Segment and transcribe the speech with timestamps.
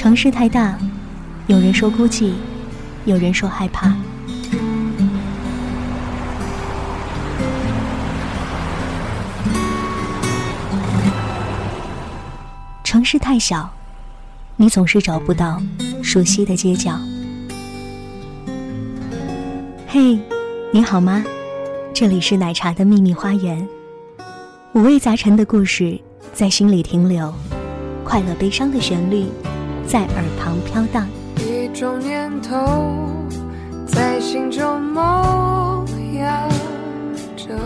[0.00, 0.78] 城市太大，
[1.46, 2.32] 有人说孤寂，
[3.04, 3.94] 有人说害怕。
[12.82, 13.70] 城市太小，
[14.56, 15.60] 你总是找不到
[16.02, 16.98] 熟悉的街角。
[19.86, 20.18] 嘿，
[20.72, 21.22] 你好吗？
[21.92, 23.68] 这里是奶茶的秘密花园，
[24.72, 26.00] 五味杂陈的故事
[26.32, 27.34] 在心里停留，
[28.02, 29.26] 快乐悲伤的旋律。
[29.90, 31.08] 在耳旁飘荡。
[31.38, 33.10] 一种念头
[33.88, 36.48] 在心中萌芽
[37.36, 37.56] 着。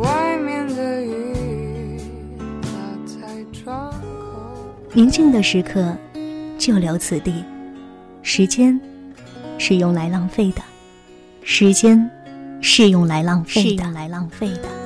[0.00, 1.98] 外面的雨
[2.62, 2.68] 打
[3.04, 3.96] 在窗口。
[4.92, 5.92] 宁静的时刻，
[6.56, 7.44] 就留此地。
[8.22, 8.80] 时间
[9.58, 10.62] 是用来浪费的，
[11.42, 12.08] 时间
[12.60, 14.79] 是用来浪费的，来浪费的。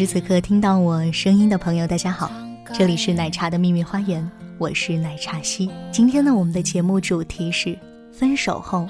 [0.00, 2.32] 时此刻听到我声音的朋友，大家好，
[2.72, 5.70] 这里是奶茶的秘密花园，我是奶茶西。
[5.92, 7.78] 今天呢，我们的节目主题是
[8.10, 8.88] 分手后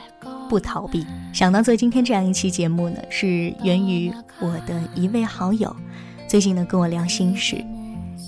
[0.49, 1.05] 不逃避。
[1.33, 5.75] 想到做今天这样一期节目呢，是源于我的一位好友，
[6.29, 7.61] 最近呢跟我聊心事。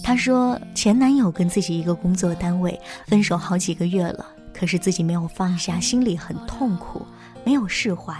[0.03, 7.07] 他说前男友跟自己一个工作单位分手好几个月了，可是自己没有放下，心里很痛苦，
[7.45, 8.13] 没有释怀，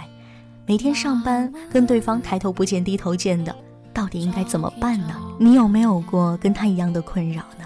[0.65, 3.53] 每天上班跟对方抬头不见低头见的。
[3.93, 5.15] 到底应该怎么办呢？
[5.37, 7.65] 你有没有过跟他一样的困扰呢？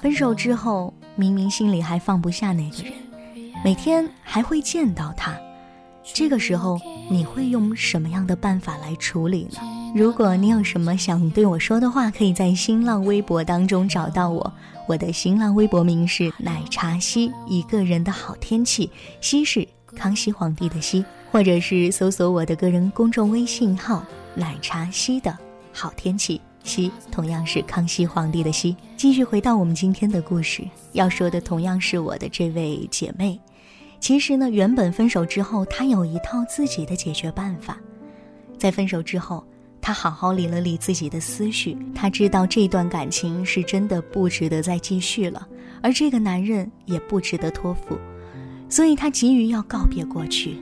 [0.00, 2.92] 分手之后，明明心里还放不下那个人，
[3.64, 5.36] 每天还会见到他，
[6.04, 6.78] 这个时候
[7.10, 9.58] 你会用什么样的办法来处理呢？
[9.96, 14.52] 如果你有什么想对我说的话，可以在新浪微博当中找到我，
[14.86, 18.90] 我的新浪微博名是奶茶西，一个人的好天气，
[19.22, 24.04] 西是康熙皇帝的西，或者是搜索我的个人公众微信号。
[24.38, 25.36] 奶茶西的
[25.72, 28.76] 好天气，西同样是康熙皇帝的西。
[28.96, 30.62] 继续回到我们今天的故事，
[30.92, 33.38] 要说的同样是我的这位姐妹。
[33.98, 37.76] 其实呢，原本分手之后，她有一套自己的解决办法。
[38.56, 39.44] 在分手之后，
[39.80, 45.48] 她好好理了理自己的思绪，她知道这段感情是真的不值得再继续了，
[45.82, 47.98] 而这个男人也不值得托付，
[48.68, 50.56] 所以她急于要告别过去。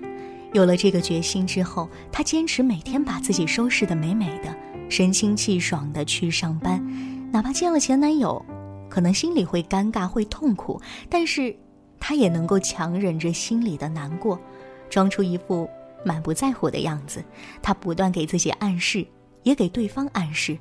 [0.56, 4.56] 有了这个决心之后，她坚持每天把自己收拾得美美的，
[4.88, 6.82] 神清气爽的去上班，
[7.30, 8.42] 哪怕见了前男友，
[8.88, 10.80] 可能心里会尴尬、会痛苦，
[11.10, 11.54] 但是
[12.00, 14.40] 她也能够强忍着心里的难过，
[14.88, 15.68] 装出一副
[16.06, 17.22] 满不在乎的样子。
[17.60, 19.06] 她不断给自己暗示，
[19.42, 20.56] 也给对方暗示：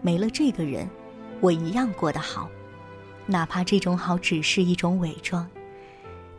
[0.00, 0.88] 没了这个人，
[1.40, 2.48] 我一样过得好，
[3.26, 5.44] 哪怕这种好只是一种伪装。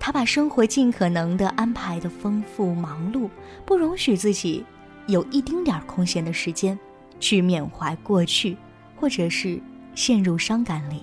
[0.06, 3.28] 他把生活尽可能的安排的丰富忙碌，
[3.66, 4.64] 不容许自己
[5.08, 6.78] 有一丁点空闲的时间
[7.20, 8.56] 去缅怀过去，
[8.96, 9.60] 或者是
[9.96, 11.02] 陷入伤感里。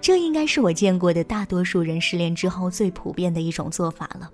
[0.00, 4.30] 这应该是我见过的大多数人失恋之后最普遍的一种做法了。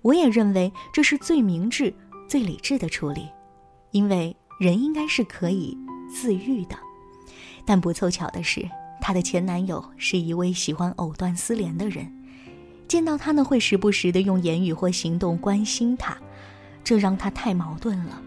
[0.00, 1.92] 我也认为这是最明智、
[2.26, 3.28] 最理智的处理，
[3.90, 5.76] 因为人应该是可以
[6.10, 6.78] 自愈的。
[7.66, 8.66] 但不凑巧的是，
[8.98, 12.10] 她的前男友是一位喜欢藕断丝连的人。
[12.88, 16.16] 见到他呢，会时不时的用言语或行动关心他，
[16.82, 18.22] 这让他太矛盾了。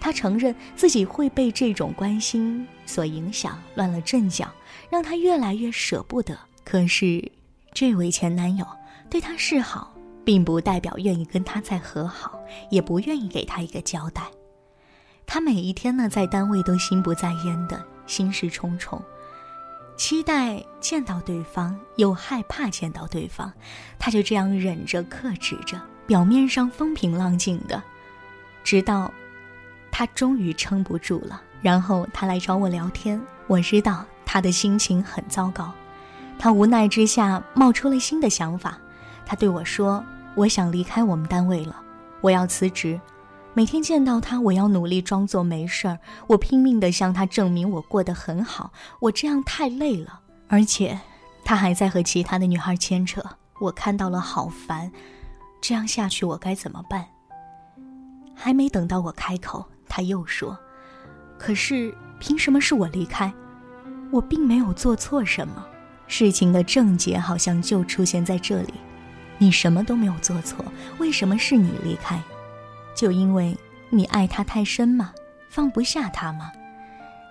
[0.00, 4.48] 他承认自己会被这种关心所影响，乱了阵脚，
[4.88, 6.38] 让他越来越舍不得。
[6.64, 7.32] 可是，
[7.74, 8.64] 这位前男友
[9.10, 9.92] 对他示好，
[10.24, 12.38] 并不代表愿意跟他再和好，
[12.70, 14.22] 也不愿意给他一个交代。
[15.26, 19.02] 他每一天呢，在单位都心不在焉的，心事重重。
[19.98, 23.52] 期待见到对方，又害怕见到对方，
[23.98, 27.82] 他就这样忍着、克制着，表面上风平浪静的，
[28.62, 29.12] 直到
[29.90, 33.20] 他终于撑不住了，然后他来找我聊天。
[33.48, 35.74] 我知道他的心情很糟糕，
[36.38, 38.78] 他无奈之下冒出了新的想法。
[39.26, 40.02] 他对我说
[40.36, 41.74] ：“我想离开我们单位了，
[42.20, 42.98] 我要辞职。”
[43.54, 45.98] 每天见到他，我要努力装作没事儿，
[46.28, 48.72] 我拼命地向他证明我过得很好。
[49.00, 50.98] 我这样太累了，而且
[51.44, 53.20] 他还在和其他的女孩牵扯，
[53.58, 54.92] 我看到了好烦。
[55.60, 57.04] 这样下去我该怎么办？
[58.32, 60.56] 还没等到我开口，他又说
[61.36, 63.32] ：“可是凭什么是我离开？
[64.12, 65.66] 我并没有做错什么。”
[66.06, 68.74] 事情的症结好像就出现在这里：
[69.36, 70.64] 你什么都没有做错，
[70.98, 72.22] 为什么是你离开？
[72.98, 73.56] 就因为
[73.90, 75.14] 你爱他太深吗？
[75.48, 76.50] 放不下他吗？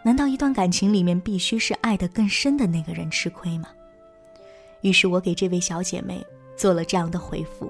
[0.01, 3.67] 难道一段感情里面必须是爱得更深的那个人吃亏吗？
[4.79, 6.25] 于是我给这位小姐妹
[6.55, 7.69] 做了这样的回复：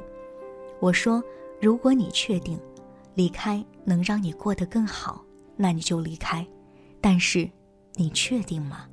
[0.80, 1.24] 我说，
[1.60, 2.60] 如果你确定
[3.16, 5.20] 离开能让你过得更好，
[5.56, 6.46] 那你就离开。
[7.02, 7.50] 但是，
[7.96, 8.86] 你确定吗？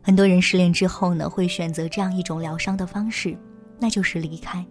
[0.00, 3.36] 很多人失恋之后呢，会选择这样一种疗伤的方式，
[3.80, 4.64] 那就是离开，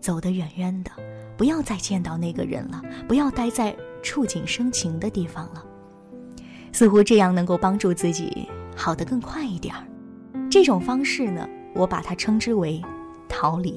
[0.00, 0.90] 走得远远的，
[1.36, 5.64] 不要再见到那个人了，不要待在触景生情的地方了。
[6.72, 9.84] 似乎这样能够帮助自己好得更快一点儿。
[10.50, 12.82] 这种方式呢，我把它称之为
[13.28, 13.76] 逃离。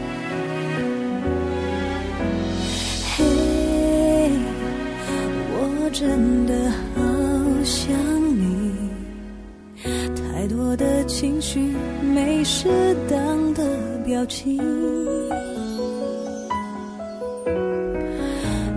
[5.93, 6.53] 真的
[6.95, 7.01] 好
[7.65, 7.93] 想
[8.39, 8.71] 你，
[9.83, 11.59] 太多的情绪
[12.01, 12.69] 没适
[13.09, 13.63] 当的
[14.05, 14.57] 表情，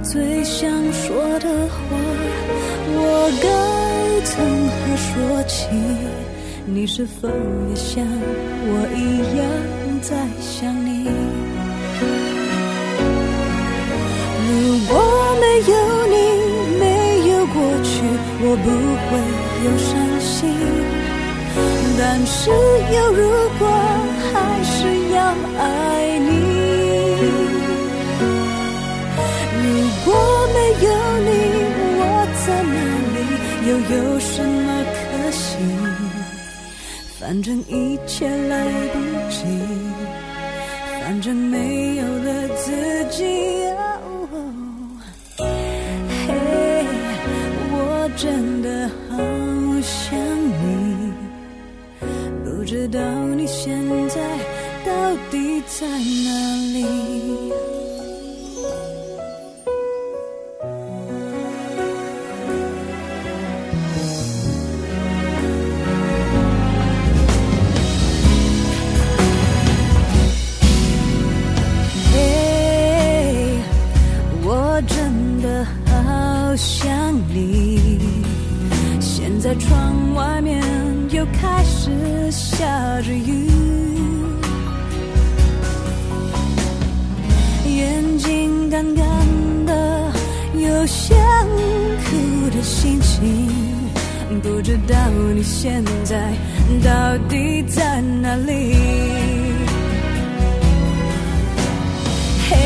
[0.02, 1.96] 最想说的话
[2.90, 3.46] 我该
[4.26, 5.68] 从何说起？
[6.66, 8.04] 你是否也像
[8.66, 9.46] 我一样
[10.02, 11.08] 在想你？
[18.54, 19.10] 我不会
[19.64, 19.90] 有伤
[20.20, 20.54] 心，
[21.98, 22.50] 但是
[22.94, 23.20] 有如
[23.58, 23.66] 果
[24.30, 24.76] 还是
[25.10, 25.18] 要
[25.58, 25.62] 爱
[26.20, 26.30] 你。
[29.58, 29.66] 如
[30.04, 30.08] 果
[30.54, 30.56] 没
[30.86, 30.88] 有
[31.24, 31.28] 你，
[31.98, 32.02] 我
[32.46, 32.78] 在哪
[33.16, 33.18] 里，
[33.66, 35.02] 又有什么可
[35.32, 35.58] 惜？
[37.18, 38.94] 反正一切来不
[39.30, 39.42] 及，
[41.02, 42.70] 反正没有了自
[43.10, 43.63] 己。
[48.24, 49.18] 真的好
[49.82, 51.12] 想你，
[52.42, 52.98] 不知道
[53.36, 53.78] 你现
[54.08, 54.18] 在
[54.86, 57.52] 到底在哪里。
[82.64, 83.46] 下着雨，
[87.66, 89.04] 眼睛干干
[89.66, 90.10] 的，
[90.54, 91.14] 有想
[92.06, 93.50] 哭的心情，
[94.42, 94.96] 不知道
[95.34, 96.32] 你现在
[96.82, 98.74] 到底在哪里？
[102.48, 102.56] 嘿，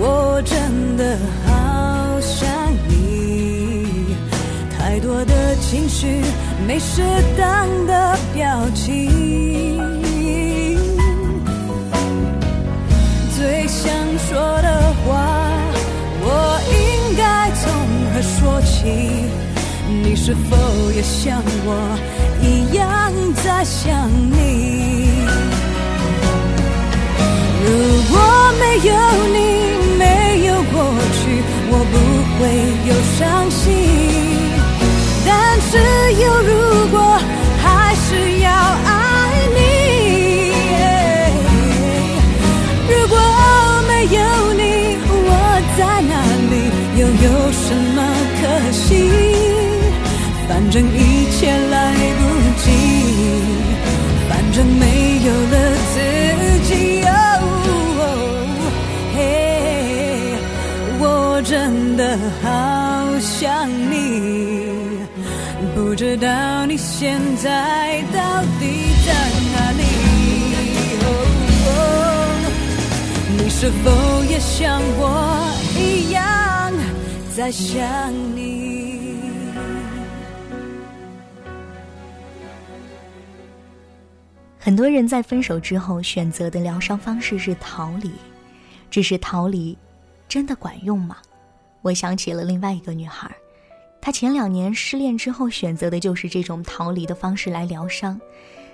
[0.00, 1.18] 我真的。
[1.44, 2.48] 好想
[2.88, 4.16] 你，
[4.78, 6.22] 太多的情绪
[6.64, 7.02] 没适
[7.36, 9.10] 当的表情，
[13.36, 13.92] 最想
[14.28, 15.08] 说的话，
[16.22, 16.28] 我
[16.70, 16.76] 应
[17.16, 17.64] 该从
[18.12, 18.70] 何说起？
[20.02, 20.56] 你是否
[20.92, 21.70] 也像我
[22.42, 22.84] 一样
[23.44, 25.24] 在想你？
[27.62, 27.66] 如
[28.10, 28.14] 果
[28.58, 28.90] 没有
[29.32, 29.38] 你，
[29.98, 30.02] 没
[30.46, 30.74] 有过
[31.12, 31.18] 去，
[31.70, 31.94] 我不
[32.38, 32.40] 会
[32.88, 33.18] 有伤
[33.50, 33.55] 心。
[66.16, 69.12] 到你现在到底在
[69.52, 69.82] 哪里。
[73.38, 76.72] 你是否也像我一样
[77.34, 79.20] 在想你？
[84.58, 88.10] 很多人在分手之后选择的疗伤方式是逃离。
[88.90, 89.76] 只是逃离
[90.28, 91.18] 真的管用吗？
[91.82, 93.30] 我想起了另外一个女孩。
[94.06, 98.20] 他前两年失恋之后选择的就是这种逃离的方式来疗伤。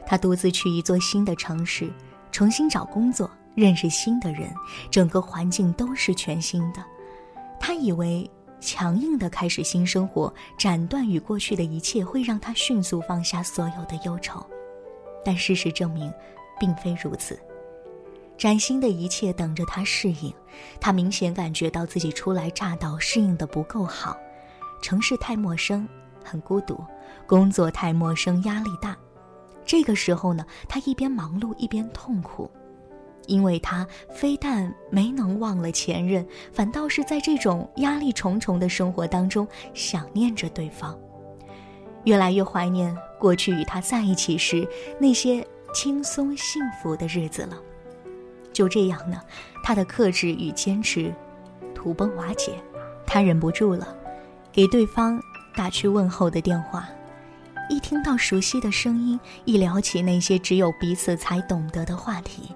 [0.06, 1.90] 他独自去一座新的城市，
[2.30, 4.52] 重新找工作，认识新的人，
[4.90, 6.84] 整个环境都是全新的。
[7.58, 14.44] 他以为强硬的开始新生活，斩断与过去的一切，会让他迅速放下所有的忧愁。
[15.24, 16.12] 但事实证明，
[16.60, 17.40] 并非如此。
[18.36, 20.30] 崭新的一切等着他适应，
[20.78, 24.14] 他明显感觉到自己初来乍到，适应的不够好。
[24.82, 25.88] 城市太陌生，
[26.22, 26.74] 很孤独；
[27.26, 28.94] 工作太陌生，压力大。
[29.64, 32.50] 这个时候呢，他一边忙碌一边痛苦，
[33.26, 40.98] 因为他非但没能忘了前任，反倒是在这种压力重重的生活当中想念着对方。
[42.04, 47.56] 越来越怀念过去与他在一起时那些轻松幸福的日子了。
[48.52, 49.20] 就这样呢，
[49.62, 51.14] 他的克制与坚持
[51.72, 52.60] 土崩瓦解，
[53.06, 53.96] 他忍不住了，
[54.52, 55.18] 给对方
[55.56, 56.87] 打去问候的电话。
[57.71, 62.54] 一听到熟悉的声音，一聊起那些只有彼此才懂得的话题，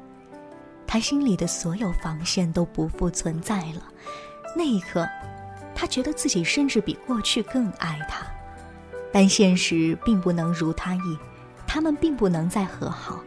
[0.87, 3.83] 他心里的所有防线都不复存在了。
[4.55, 5.09] 那一刻，
[5.75, 8.26] 他觉得自己甚至比过去更爱他。
[9.11, 11.19] 但现实并不能如他意，
[11.67, 13.23] 他们并不能再和好，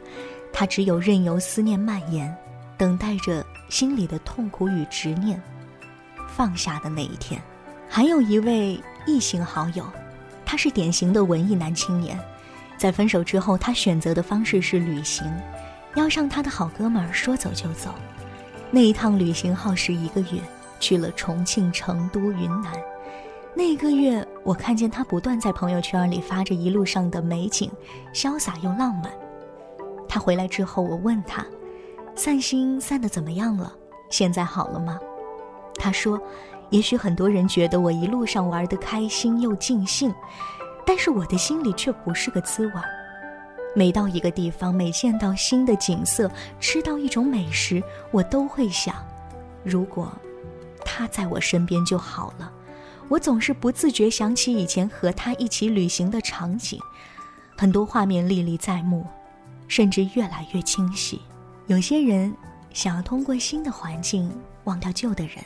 [0.53, 2.35] 他只有任由思念蔓延，
[2.77, 5.41] 等待着心里的痛苦与执念
[6.27, 7.41] 放下的那一天。
[7.89, 9.83] 还有一位异性好友，
[10.45, 12.17] 他是典型的文艺男青年，
[12.77, 15.25] 在分手之后，他选择的方式是旅行，
[15.95, 17.89] 邀上他的好哥们儿说走就走。
[18.69, 20.39] 那一趟旅行耗时一个月，
[20.79, 22.71] 去了重庆、成都、云南。
[23.55, 27.71] 那一个月，我看见他不断在朋友圈里发着一路上的美景，
[28.13, 29.11] 潇洒又浪漫。
[30.07, 31.43] 他回来之后，我问他，
[32.15, 33.73] 散心散的怎么样了？
[34.11, 34.99] 现在好了吗？
[35.75, 36.21] 他说，
[36.69, 40.13] 也许很多人觉得我一路上玩得开心又尽兴，
[40.85, 42.73] 但是我的心里却不是个滋味。
[43.75, 48.95] 每到一个地方，每见到新的景色，吃到一种美食，我都会想，
[49.63, 50.11] 如果
[50.83, 52.51] 他在我身边就好了。
[53.07, 56.79] 我总是不自觉想起以前和他一起旅行的场景，
[57.57, 59.05] 很多画面历历在目，
[59.67, 61.19] 甚至越来越清晰。
[61.67, 62.31] 有些人
[62.73, 64.31] 想要通过新的环境
[64.65, 65.37] 忘掉旧的人，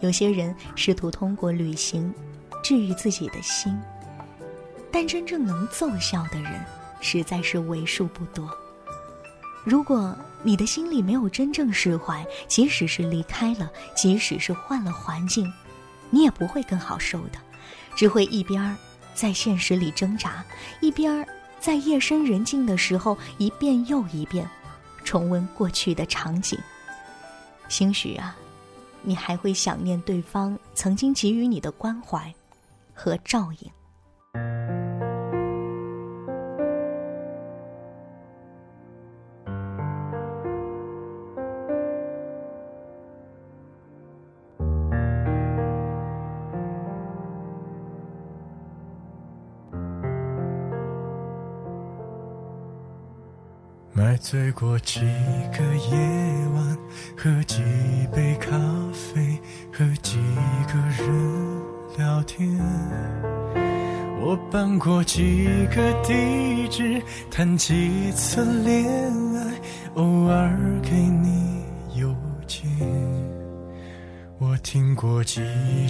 [0.00, 2.12] 有些人试图通过旅行
[2.62, 3.78] 治愈自己的心，
[4.90, 6.64] 但真正能奏效的人
[7.00, 8.50] 实在是为数不多。
[9.64, 15.52] 如果你的心里没有真正释怀，即使是离开了，即使是换了环境。
[16.08, 17.38] 你也不会更好受的，
[17.94, 18.74] 只会一边儿
[19.14, 20.44] 在现实里挣扎，
[20.80, 21.26] 一边儿
[21.60, 24.48] 在夜深人静的时候一遍又一遍
[25.04, 26.58] 重温过去的场景。
[27.68, 28.34] 兴许啊，
[29.02, 32.32] 你还会想念对方曾经给予你的关怀
[32.94, 34.89] 和照应。
[54.00, 55.00] 买醉过几
[55.52, 55.98] 个夜
[56.54, 56.78] 晚，
[57.14, 57.60] 喝几
[58.10, 58.56] 杯咖
[58.94, 59.38] 啡，
[59.70, 60.16] 和几
[60.72, 61.60] 个人
[61.98, 62.58] 聊天。
[64.22, 68.86] 我搬过几个地址，谈几次恋
[69.36, 69.60] 爱，
[69.96, 71.62] 偶尔给你
[71.94, 72.08] 邮
[72.46, 72.66] 件。
[74.38, 75.42] 我听过几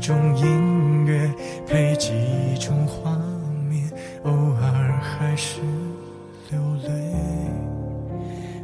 [0.03, 1.33] 种音乐，
[1.65, 2.11] 配几
[2.59, 3.17] 种画
[3.69, 3.89] 面，
[4.25, 5.61] 偶尔还是。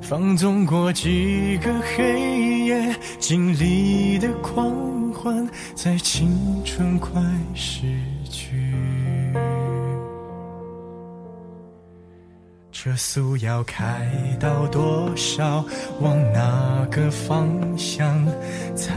[0.08, 5.44] 放纵过几个黑夜，经历的狂欢，
[5.74, 6.30] 在青
[6.64, 7.20] 春快
[7.56, 7.88] 逝
[8.30, 8.56] 去。
[12.70, 14.08] 车速要开
[14.38, 15.64] 到多少？
[16.00, 18.24] 往哪个方向
[18.76, 18.94] 才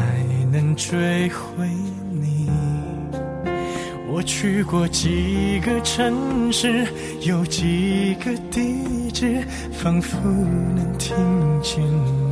[0.52, 2.09] 能追回你？
[4.20, 6.86] 我去过几个城市，
[7.22, 10.18] 有几个地址，仿佛
[10.76, 11.16] 能听
[11.62, 11.82] 见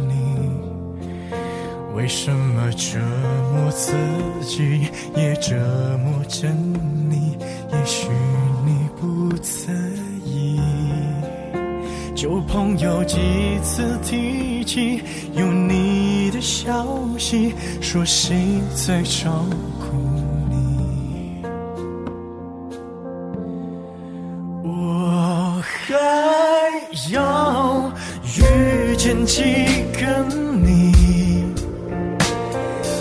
[0.09, 0.49] 你。
[1.95, 2.99] 为什么折
[3.53, 3.93] 磨自
[4.41, 5.55] 己，也折
[6.03, 6.49] 磨着
[7.09, 7.37] 你？
[7.71, 8.09] 也许
[8.65, 9.73] 你不在
[10.25, 10.59] 意。
[12.13, 13.17] 旧朋友几
[13.63, 15.01] 次提起
[15.37, 16.85] 有你的消
[17.17, 18.35] 息，说谁
[18.75, 19.45] 在照
[19.79, 20.16] 顾？
[29.07, 29.41] 见几
[29.93, 30.05] 个
[30.61, 30.91] 你，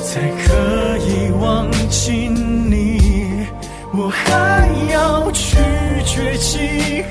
[0.04, 3.44] 才可以忘记你？
[3.92, 5.56] 我还要拒
[6.04, 7.02] 绝几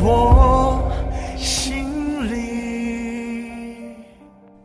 [0.00, 0.90] 我
[1.36, 1.84] 心
[2.32, 3.96] 里。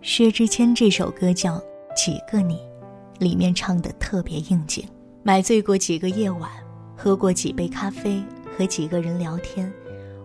[0.02, 1.56] 薛之谦这首歌叫
[1.96, 2.56] 《几个你》，
[3.20, 4.86] 里面唱的特别应景。
[5.24, 6.52] 买醉过几个夜晚，
[6.96, 8.22] 喝过几杯咖啡，
[8.58, 9.72] 和几个人聊天。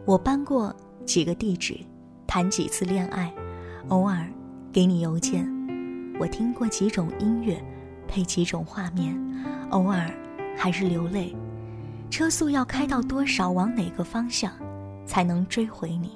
[0.04, 0.74] 我搬过
[1.06, 1.78] 几个地址，
[2.26, 3.32] 谈几次恋爱，
[3.88, 4.26] 偶尔
[4.70, 5.48] 给你邮件。
[6.20, 7.58] 我听过几种音乐，
[8.06, 9.16] 配几种画面，
[9.70, 10.10] 偶尔
[10.56, 11.34] 还是流泪。
[12.10, 14.52] 车速要开到多少，往哪个方向，
[15.08, 16.10] 才能追回你？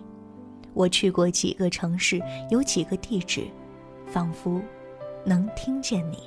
[0.74, 3.44] 我去过几个城市，有几个地址，
[4.06, 4.60] 仿佛
[5.24, 6.18] 能听见你。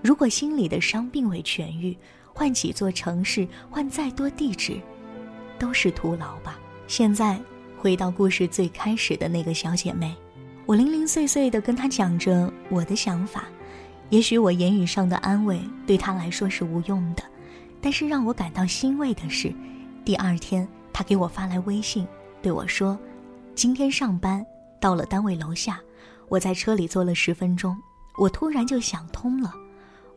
[0.00, 1.96] 如果心里的伤并未痊愈，
[2.32, 4.80] 换几座城市，换再多地址，
[5.58, 6.58] 都是徒劳吧。
[6.86, 7.38] 现在
[7.76, 10.14] 回到故事最开始的那个小姐妹，
[10.64, 13.44] 我零零碎碎的跟她讲着我的想法，
[14.10, 17.22] 也许我言语上的安慰对她来说是无用的，
[17.80, 19.52] 但是让我感到欣慰的是，
[20.04, 20.66] 第二天
[20.98, 22.04] 他给我发来微信，
[22.42, 22.98] 对我说
[23.54, 24.44] ：“今天上班
[24.80, 25.78] 到了单位楼下，
[26.28, 27.80] 我在车里坐了十分钟，
[28.16, 29.54] 我突然就想通了。”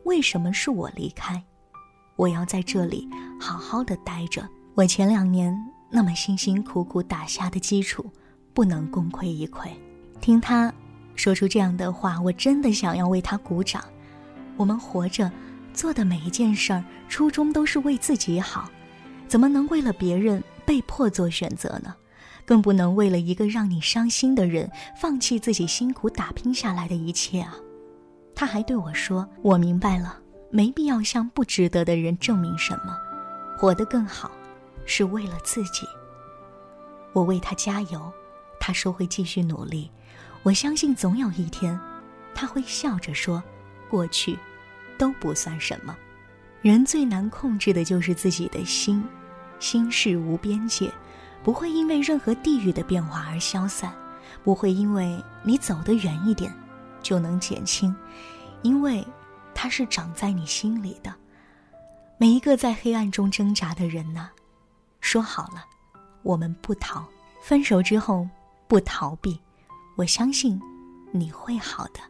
[0.02, 1.40] 为什么是我离开？
[2.16, 3.08] 我要在这里
[3.40, 4.44] 好好的待着。
[4.74, 5.56] 我前两年
[5.88, 8.04] 那么辛辛苦苦打下的基础，
[8.52, 9.68] 不能功亏一篑。
[10.20, 10.74] 听他
[11.14, 13.84] 说出这样的话，我真的想要为他鼓掌。
[14.56, 15.30] 我们活着，
[15.72, 18.68] 做的每一件事儿，初衷都是为自己好，
[19.28, 21.94] 怎么能为了别人被迫做选择呢？
[22.44, 24.70] 更不能为了一个让你伤心的人，
[25.00, 27.54] 放弃自己辛苦打拼下来的一切啊！
[28.34, 30.18] 他还对我说：“我明白了，
[30.50, 32.96] 没必要向不值得的人证明什么，
[33.56, 34.30] 活得更好，
[34.84, 35.86] 是为了自己。”
[37.14, 38.12] 我为他加油，
[38.58, 39.88] 他说会继续努力。
[40.42, 41.78] 我相信总有一天，
[42.34, 43.40] 他会笑着说
[43.88, 44.36] ：“过去，
[44.98, 45.96] 都不算什么。”
[46.60, 49.04] 人最难控制的就是自己的心，
[49.62, 50.92] 心事无边界，
[51.44, 53.94] 不会因为任何地域的变化而消散，
[54.42, 56.52] 不会因为你走得远一点。
[57.00, 57.94] 就能减轻，
[58.62, 59.06] 因为
[59.54, 61.14] 它是长在你心里的。
[62.18, 64.28] 每一个在黑暗中挣扎的人呐，
[65.00, 65.64] 说好了，
[66.22, 67.04] 我们不逃，
[67.42, 68.28] 分手之后
[68.66, 69.40] 不逃避。
[69.96, 70.60] 我相信
[71.12, 72.00] 你会好的。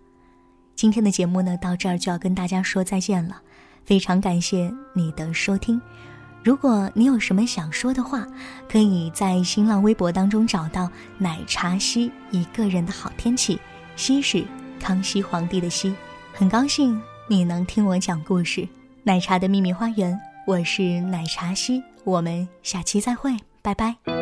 [0.75, 3.43] 今天的节目呢，到这儿就要跟大家说再见了。
[3.85, 5.81] 非常感谢你的收听。
[6.45, 8.27] 如果你有什么想说的话，
[8.69, 13.59] 可以在新浪微博当中找到“奶茶西一个人的好天气”，
[13.97, 14.45] 西是。
[14.81, 15.95] 康熙皇帝的西，
[16.35, 18.67] 很高兴你能听我讲故事。
[19.05, 24.22] 奶茶的秘密花园，我是奶茶西，我们下期再会，拜拜。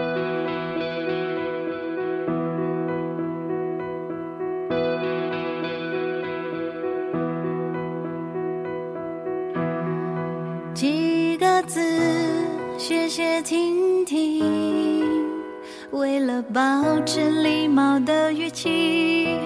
[16.52, 19.38] 保持礼貌的语气。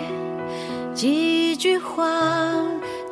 [0.95, 2.07] 几句话，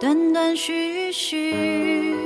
[0.00, 2.16] 断断续续，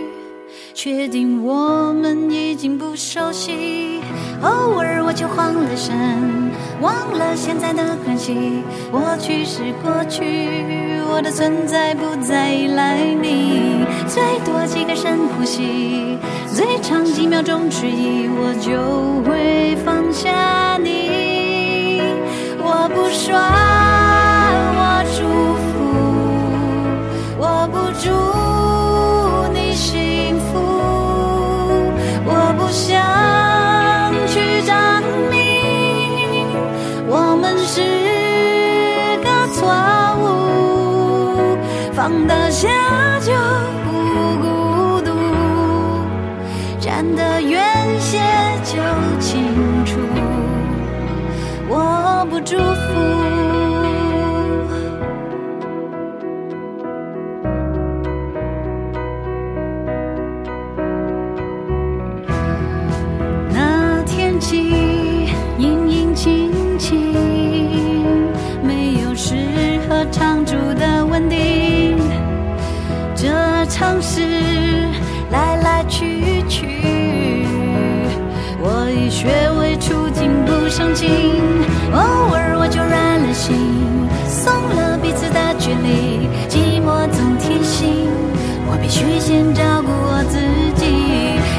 [0.72, 4.00] 确定我们已经不熟悉。
[4.42, 5.92] 偶尔我就慌了神，
[6.80, 8.62] 忘了现在的关系。
[8.92, 13.84] 过去是过去，我的存在不再依赖你。
[14.06, 19.15] 最多几个深呼吸，最长几秒钟迟疑，我就
[88.96, 90.38] 去先照顾我自
[90.80, 90.86] 己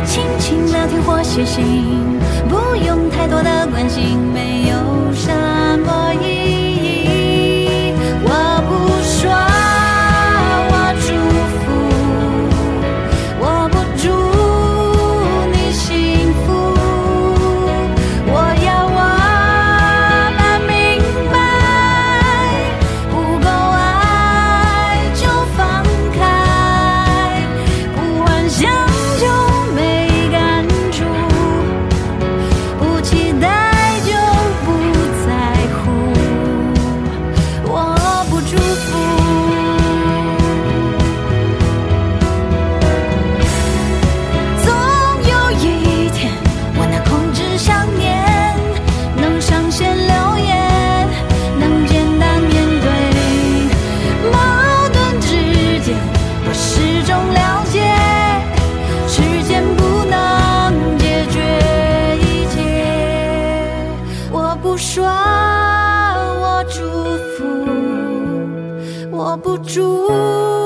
[0.08, 1.64] 轻轻聊天或写信
[2.50, 4.18] 不用太多的关心
[69.78, 70.57] 主。